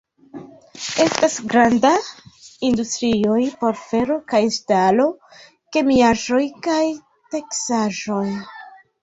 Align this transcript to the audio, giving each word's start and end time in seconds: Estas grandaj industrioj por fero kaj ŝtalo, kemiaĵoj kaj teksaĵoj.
Estas 1.01 1.33
grandaj 1.51 1.99
industrioj 2.69 3.43
por 3.65 3.77
fero 3.83 4.17
kaj 4.33 4.41
ŝtalo, 4.57 5.07
kemiaĵoj 5.77 6.43
kaj 6.71 6.81
teksaĵoj. 7.37 8.27